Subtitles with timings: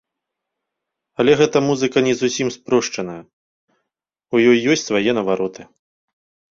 [1.23, 3.21] Але гэтая музыка не зусім спрошчаная,
[4.35, 5.61] ў ёй ёсць свае навароты.